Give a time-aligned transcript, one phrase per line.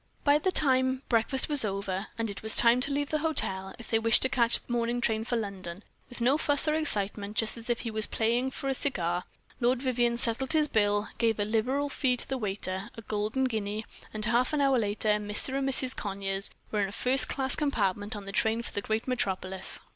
[0.23, 3.87] By this time breakfast was over, and it was time to leave the hotel, if
[3.91, 5.83] they wished to catch the morning train for London.
[6.09, 9.25] With no fuss or excitement, just as if he was paying for a cigar;
[9.59, 13.85] Lord Vivianne settled his bill, gave a liberal fee to the waiter a golden guinea
[14.11, 15.53] and half an hour later "Mr.
[15.59, 15.95] and Mrs.
[15.95, 19.81] Conyers" were in a first class compartment, on the train for the great metropolis.